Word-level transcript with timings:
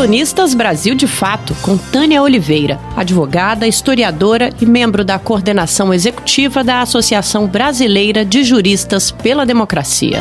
Colunistas 0.00 0.54
Brasil 0.54 0.94
de 0.94 1.06
Fato, 1.06 1.54
com 1.60 1.76
Tânia 1.76 2.22
Oliveira, 2.22 2.80
advogada, 2.96 3.66
historiadora 3.66 4.48
e 4.58 4.64
membro 4.64 5.04
da 5.04 5.18
coordenação 5.18 5.92
executiva 5.92 6.64
da 6.64 6.80
Associação 6.80 7.46
Brasileira 7.46 8.24
de 8.24 8.42
Juristas 8.42 9.10
pela 9.10 9.44
Democracia. 9.44 10.18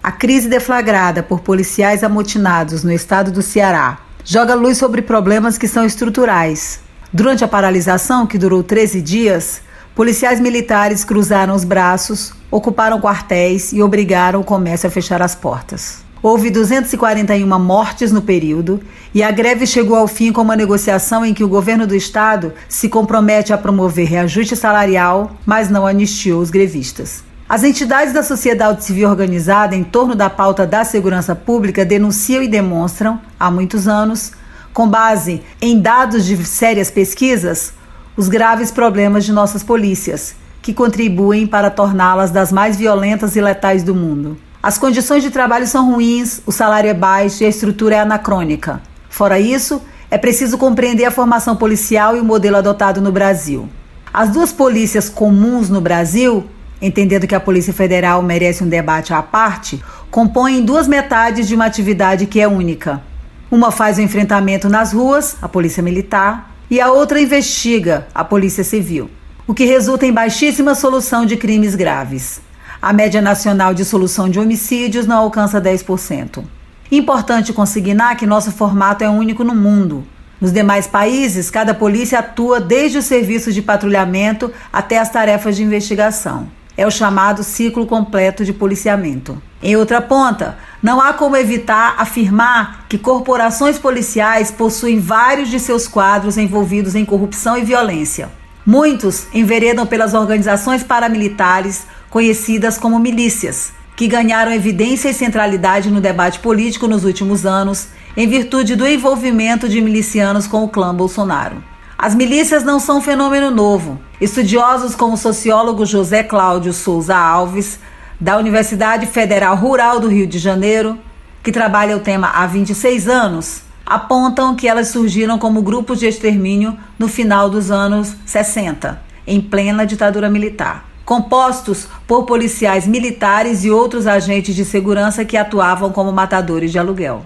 A 0.00 0.12
crise 0.12 0.48
deflagrada 0.48 1.24
por 1.24 1.40
policiais 1.40 2.04
amotinados 2.04 2.84
no 2.84 2.92
estado 2.92 3.32
do 3.32 3.42
Ceará 3.42 3.98
joga 4.24 4.54
luz 4.54 4.78
sobre 4.78 5.02
problemas 5.02 5.58
que 5.58 5.66
são 5.66 5.84
estruturais. 5.84 6.78
Durante 7.12 7.42
a 7.42 7.48
paralisação, 7.48 8.28
que 8.28 8.38
durou 8.38 8.62
13 8.62 9.02
dias, 9.02 9.60
policiais 9.96 10.38
militares 10.38 11.04
cruzaram 11.04 11.54
os 11.54 11.64
braços, 11.64 12.34
ocuparam 12.50 13.00
quartéis 13.00 13.72
e 13.72 13.82
obrigaram 13.82 14.40
o 14.40 14.44
comércio 14.44 14.86
a 14.86 14.90
fechar 14.90 15.22
as 15.22 15.34
portas. 15.34 16.04
Houve 16.22 16.50
241 16.50 17.58
mortes 17.58 18.12
no 18.12 18.20
período 18.20 18.80
e 19.14 19.22
a 19.22 19.30
greve 19.30 19.66
chegou 19.66 19.96
ao 19.96 20.06
fim 20.06 20.32
com 20.32 20.42
uma 20.42 20.54
negociação 20.54 21.24
em 21.24 21.32
que 21.32 21.42
o 21.42 21.48
governo 21.48 21.86
do 21.86 21.94
estado 21.94 22.52
se 22.68 22.90
compromete 22.90 23.54
a 23.54 23.58
promover 23.58 24.06
reajuste 24.06 24.54
salarial, 24.54 25.34
mas 25.46 25.70
não 25.70 25.86
anistiou 25.86 26.42
os 26.42 26.50
grevistas. 26.50 27.24
As 27.48 27.62
entidades 27.62 28.12
da 28.12 28.22
sociedade 28.22 28.84
civil 28.84 29.08
organizada 29.08 29.74
em 29.74 29.84
torno 29.84 30.14
da 30.14 30.28
pauta 30.28 30.66
da 30.66 30.84
segurança 30.84 31.34
pública 31.34 31.86
denunciam 31.86 32.42
e 32.42 32.48
demonstram, 32.48 33.20
há 33.40 33.50
muitos 33.50 33.88
anos, 33.88 34.32
com 34.74 34.86
base 34.86 35.42
em 35.62 35.80
dados 35.80 36.26
de 36.26 36.44
sérias 36.44 36.90
pesquisas, 36.90 37.72
os 38.16 38.28
graves 38.28 38.70
problemas 38.70 39.24
de 39.24 39.32
nossas 39.32 39.62
polícias, 39.62 40.34
que 40.62 40.72
contribuem 40.72 41.46
para 41.46 41.70
torná-las 41.70 42.30
das 42.30 42.50
mais 42.50 42.76
violentas 42.76 43.36
e 43.36 43.40
letais 43.40 43.82
do 43.82 43.94
mundo. 43.94 44.36
As 44.62 44.78
condições 44.78 45.22
de 45.22 45.30
trabalho 45.30 45.66
são 45.66 45.90
ruins, 45.92 46.40
o 46.46 46.52
salário 46.52 46.90
é 46.90 46.94
baixo 46.94 47.42
e 47.42 47.46
a 47.46 47.48
estrutura 47.48 47.96
é 47.96 48.00
anacrônica. 48.00 48.80
Fora 49.08 49.38
isso, 49.38 49.82
é 50.10 50.18
preciso 50.18 50.58
compreender 50.58 51.04
a 51.04 51.10
formação 51.10 51.56
policial 51.56 52.16
e 52.16 52.20
o 52.20 52.24
modelo 52.24 52.56
adotado 52.56 53.00
no 53.00 53.12
Brasil. 53.12 53.68
As 54.12 54.30
duas 54.30 54.52
polícias 54.52 55.08
comuns 55.08 55.68
no 55.68 55.80
Brasil 55.80 56.48
entendendo 56.80 57.26
que 57.26 57.34
a 57.34 57.40
Polícia 57.40 57.72
Federal 57.72 58.22
merece 58.22 58.62
um 58.62 58.68
debate 58.68 59.12
à 59.12 59.22
parte, 59.22 59.82
compõem 60.10 60.64
duas 60.64 60.86
metades 60.86 61.48
de 61.48 61.54
uma 61.54 61.66
atividade 61.66 62.26
que 62.26 62.40
é 62.40 62.48
única. 62.48 63.02
Uma 63.50 63.70
faz 63.70 63.98
o 63.98 64.00
enfrentamento 64.00 64.68
nas 64.68 64.92
ruas, 64.92 65.36
a 65.40 65.48
Polícia 65.48 65.82
Militar, 65.82 66.55
e 66.70 66.80
a 66.80 66.90
outra 66.90 67.20
investiga, 67.20 68.06
a 68.14 68.24
Polícia 68.24 68.64
Civil, 68.64 69.10
o 69.46 69.54
que 69.54 69.64
resulta 69.64 70.06
em 70.06 70.12
baixíssima 70.12 70.74
solução 70.74 71.24
de 71.24 71.36
crimes 71.36 71.74
graves. 71.74 72.40
A 72.82 72.92
média 72.92 73.22
nacional 73.22 73.72
de 73.72 73.84
solução 73.84 74.28
de 74.28 74.38
homicídios 74.38 75.06
não 75.06 75.18
alcança 75.18 75.60
10%. 75.60 76.44
Importante 76.90 77.52
consignar 77.52 78.16
que 78.16 78.26
nosso 78.26 78.50
formato 78.50 79.04
é 79.04 79.08
único 79.08 79.44
no 79.44 79.54
mundo. 79.54 80.04
Nos 80.40 80.52
demais 80.52 80.86
países, 80.86 81.50
cada 81.50 81.72
polícia 81.72 82.18
atua 82.18 82.60
desde 82.60 82.98
o 82.98 83.02
serviço 83.02 83.52
de 83.52 83.62
patrulhamento 83.62 84.52
até 84.72 84.98
as 84.98 85.08
tarefas 85.08 85.56
de 85.56 85.62
investigação 85.62 86.48
é 86.76 86.86
o 86.86 86.90
chamado 86.90 87.42
ciclo 87.42 87.86
completo 87.86 88.44
de 88.44 88.52
policiamento. 88.52 89.40
Em 89.62 89.74
outra 89.76 90.00
ponta, 90.00 90.58
não 90.86 91.00
há 91.00 91.12
como 91.12 91.36
evitar 91.36 91.96
afirmar 91.98 92.84
que 92.88 92.96
corporações 92.96 93.76
policiais 93.76 94.52
possuem 94.52 95.00
vários 95.00 95.48
de 95.48 95.58
seus 95.58 95.88
quadros 95.88 96.38
envolvidos 96.38 96.94
em 96.94 97.04
corrupção 97.04 97.58
e 97.58 97.64
violência. 97.64 98.30
Muitos 98.64 99.26
enveredam 99.34 99.84
pelas 99.84 100.14
organizações 100.14 100.84
paramilitares 100.84 101.88
conhecidas 102.08 102.78
como 102.78 103.00
milícias, 103.00 103.72
que 103.96 104.06
ganharam 104.06 104.52
evidência 104.52 105.08
e 105.08 105.12
centralidade 105.12 105.90
no 105.90 106.00
debate 106.00 106.38
político 106.38 106.86
nos 106.86 107.04
últimos 107.04 107.44
anos, 107.44 107.88
em 108.16 108.28
virtude 108.28 108.76
do 108.76 108.86
envolvimento 108.86 109.68
de 109.68 109.80
milicianos 109.80 110.46
com 110.46 110.62
o 110.62 110.68
clã 110.68 110.94
Bolsonaro. 110.94 111.64
As 111.98 112.14
milícias 112.14 112.62
não 112.62 112.78
são 112.78 112.98
um 112.98 113.02
fenômeno 113.02 113.50
novo. 113.50 114.00
Estudiosos 114.20 114.94
como 114.94 115.14
o 115.14 115.18
sociólogo 115.18 115.84
José 115.84 116.22
Cláudio 116.22 116.72
Souza 116.72 117.16
Alves, 117.16 117.80
da 118.20 118.38
Universidade 118.38 119.06
Federal 119.06 119.56
Rural 119.56 120.00
do 120.00 120.08
Rio 120.08 120.26
de 120.26 120.38
Janeiro, 120.38 120.98
que 121.42 121.52
trabalha 121.52 121.96
o 121.96 122.00
tema 122.00 122.28
há 122.28 122.46
26 122.46 123.08
anos, 123.08 123.62
apontam 123.84 124.56
que 124.56 124.66
elas 124.66 124.88
surgiram 124.88 125.38
como 125.38 125.62
grupos 125.62 126.00
de 126.00 126.06
extermínio 126.06 126.76
no 126.98 127.08
final 127.08 127.48
dos 127.48 127.70
anos 127.70 128.16
60, 128.24 129.00
em 129.26 129.40
plena 129.40 129.86
ditadura 129.86 130.28
militar, 130.30 130.88
compostos 131.04 131.86
por 132.06 132.24
policiais 132.24 132.86
militares 132.86 133.64
e 133.64 133.70
outros 133.70 134.06
agentes 134.06 134.56
de 134.56 134.64
segurança 134.64 135.24
que 135.24 135.36
atuavam 135.36 135.92
como 135.92 136.10
matadores 136.10 136.72
de 136.72 136.78
aluguel. 136.78 137.24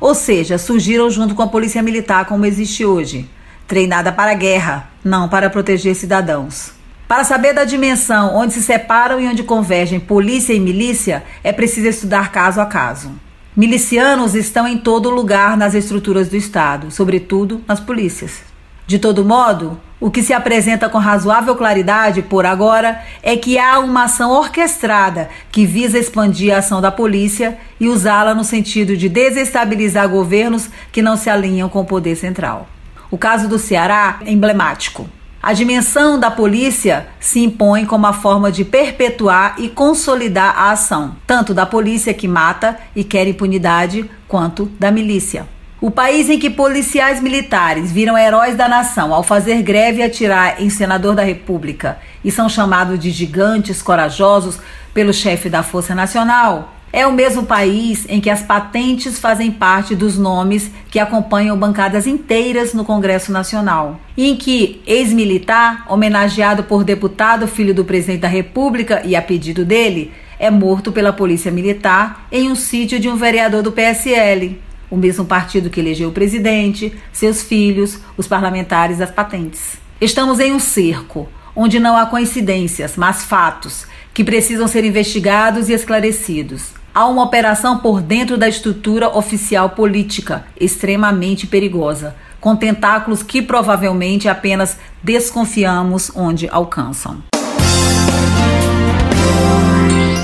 Ou 0.00 0.14
seja, 0.14 0.56
surgiram 0.56 1.10
junto 1.10 1.34
com 1.34 1.42
a 1.42 1.48
polícia 1.48 1.82
militar 1.82 2.24
como 2.26 2.46
existe 2.46 2.84
hoje, 2.84 3.28
treinada 3.66 4.12
para 4.12 4.30
a 4.30 4.34
guerra, 4.34 4.88
não 5.04 5.28
para 5.28 5.50
proteger 5.50 5.94
cidadãos. 5.96 6.77
Para 7.08 7.24
saber 7.24 7.54
da 7.54 7.64
dimensão 7.64 8.36
onde 8.36 8.52
se 8.52 8.62
separam 8.62 9.18
e 9.18 9.26
onde 9.26 9.42
convergem 9.42 9.98
polícia 9.98 10.52
e 10.52 10.60
milícia, 10.60 11.24
é 11.42 11.50
preciso 11.50 11.88
estudar 11.88 12.30
caso 12.30 12.60
a 12.60 12.66
caso. 12.66 13.10
Milicianos 13.56 14.34
estão 14.34 14.68
em 14.68 14.76
todo 14.76 15.08
lugar 15.08 15.56
nas 15.56 15.74
estruturas 15.74 16.28
do 16.28 16.36
Estado, 16.36 16.90
sobretudo 16.90 17.62
nas 17.66 17.80
polícias. 17.80 18.42
De 18.86 18.98
todo 18.98 19.24
modo, 19.24 19.80
o 19.98 20.10
que 20.10 20.22
se 20.22 20.34
apresenta 20.34 20.86
com 20.86 20.98
razoável 20.98 21.56
claridade 21.56 22.20
por 22.20 22.44
agora 22.44 23.02
é 23.22 23.38
que 23.38 23.58
há 23.58 23.78
uma 23.78 24.04
ação 24.04 24.30
orquestrada 24.30 25.30
que 25.50 25.64
visa 25.64 25.98
expandir 25.98 26.54
a 26.54 26.58
ação 26.58 26.78
da 26.78 26.92
polícia 26.92 27.56
e 27.80 27.88
usá-la 27.88 28.34
no 28.34 28.44
sentido 28.44 28.94
de 28.98 29.08
desestabilizar 29.08 30.06
governos 30.10 30.68
que 30.92 31.00
não 31.00 31.16
se 31.16 31.30
alinham 31.30 31.70
com 31.70 31.80
o 31.80 31.86
poder 31.86 32.16
central. 32.16 32.68
O 33.10 33.16
caso 33.16 33.48
do 33.48 33.58
Ceará 33.58 34.20
é 34.26 34.30
emblemático. 34.30 35.08
A 35.40 35.52
dimensão 35.52 36.18
da 36.18 36.32
polícia 36.32 37.06
se 37.20 37.38
impõe 37.44 37.86
como 37.86 38.06
a 38.06 38.12
forma 38.12 38.50
de 38.50 38.64
perpetuar 38.64 39.54
e 39.58 39.68
consolidar 39.68 40.52
a 40.58 40.72
ação, 40.72 41.14
tanto 41.26 41.54
da 41.54 41.64
polícia 41.64 42.12
que 42.12 42.26
mata 42.26 42.76
e 42.94 43.04
quer 43.04 43.28
impunidade, 43.28 44.10
quanto 44.26 44.66
da 44.80 44.90
milícia. 44.90 45.46
O 45.80 45.92
país 45.92 46.28
em 46.28 46.40
que 46.40 46.50
policiais 46.50 47.22
militares 47.22 47.92
viram 47.92 48.18
heróis 48.18 48.56
da 48.56 48.68
nação 48.68 49.14
ao 49.14 49.22
fazer 49.22 49.62
greve 49.62 50.00
e 50.00 50.02
atirar 50.02 50.60
em 50.60 50.68
senador 50.68 51.14
da 51.14 51.22
República 51.22 51.98
e 52.24 52.32
são 52.32 52.48
chamados 52.48 52.98
de 52.98 53.12
gigantes 53.12 53.80
corajosos 53.80 54.58
pelo 54.92 55.14
chefe 55.14 55.48
da 55.48 55.62
Força 55.62 55.94
Nacional 55.94 56.74
é 56.92 57.06
o 57.06 57.12
mesmo 57.12 57.44
país 57.44 58.06
em 58.08 58.20
que 58.20 58.30
as 58.30 58.42
patentes 58.42 59.18
fazem 59.18 59.50
parte 59.50 59.94
dos 59.94 60.18
nomes 60.18 60.70
que 60.90 60.98
acompanham 60.98 61.56
bancadas 61.56 62.06
inteiras 62.06 62.72
no 62.72 62.84
Congresso 62.84 63.30
Nacional. 63.30 64.00
E 64.16 64.28
em 64.28 64.36
que 64.36 64.80
ex-militar, 64.86 65.84
homenageado 65.88 66.64
por 66.64 66.84
deputado 66.84 67.46
filho 67.46 67.74
do 67.74 67.84
presidente 67.84 68.20
da 68.20 68.28
República 68.28 69.02
e 69.04 69.14
a 69.14 69.22
pedido 69.22 69.64
dele, 69.64 70.12
é 70.38 70.50
morto 70.50 70.90
pela 70.90 71.12
polícia 71.12 71.52
militar 71.52 72.26
em 72.32 72.50
um 72.50 72.54
sítio 72.54 72.98
de 72.98 73.08
um 73.08 73.16
vereador 73.16 73.62
do 73.62 73.72
PSL, 73.72 74.58
o 74.90 74.96
mesmo 74.96 75.24
partido 75.24 75.68
que 75.68 75.80
elegeu 75.80 76.08
o 76.08 76.12
presidente, 76.12 76.94
seus 77.12 77.42
filhos, 77.42 77.98
os 78.16 78.26
parlamentares 78.26 78.98
das 78.98 79.10
patentes. 79.10 79.76
Estamos 80.00 80.40
em 80.40 80.52
um 80.52 80.60
cerco, 80.60 81.28
onde 81.54 81.78
não 81.78 81.96
há 81.96 82.06
coincidências, 82.06 82.94
mas 82.96 83.24
fatos 83.24 83.86
que 84.14 84.24
precisam 84.24 84.66
ser 84.66 84.84
investigados 84.84 85.68
e 85.68 85.72
esclarecidos 85.72 86.77
há 86.98 87.06
uma 87.06 87.22
operação 87.22 87.78
por 87.78 88.02
dentro 88.02 88.36
da 88.36 88.48
estrutura 88.48 89.16
oficial 89.16 89.70
política 89.70 90.44
extremamente 90.60 91.46
perigosa, 91.46 92.16
com 92.40 92.56
tentáculos 92.56 93.22
que 93.22 93.40
provavelmente 93.40 94.28
apenas 94.28 94.76
desconfiamos 95.00 96.10
onde 96.16 96.48
alcançam. 96.48 97.22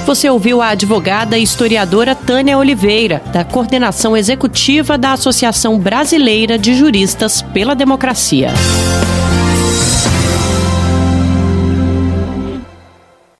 Você 0.04 0.28
ouviu 0.28 0.60
a 0.60 0.70
advogada 0.70 1.38
e 1.38 1.44
historiadora 1.44 2.12
Tânia 2.12 2.58
Oliveira, 2.58 3.22
da 3.32 3.44
coordenação 3.44 4.16
executiva 4.16 4.98
da 4.98 5.12
Associação 5.12 5.78
Brasileira 5.78 6.58
de 6.58 6.74
Juristas 6.74 7.40
pela 7.40 7.76
Democracia. 7.76 8.50